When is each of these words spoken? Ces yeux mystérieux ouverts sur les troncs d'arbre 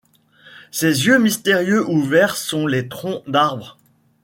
Ces 0.71 1.05
yeux 1.05 1.19
mystérieux 1.19 1.87
ouverts 1.87 2.35
sur 2.35 2.67
les 2.67 2.89
troncs 2.89 3.21
d'arbre 3.29 3.77